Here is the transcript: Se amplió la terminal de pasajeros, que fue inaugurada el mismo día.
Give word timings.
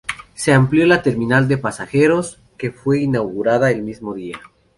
Se 0.33 0.51
amplió 0.51 0.87
la 0.87 1.03
terminal 1.03 1.47
de 1.47 1.59
pasajeros, 1.59 2.39
que 2.57 2.71
fue 2.71 3.01
inaugurada 3.01 3.69
el 3.69 3.83
mismo 3.83 4.15
día. 4.15 4.39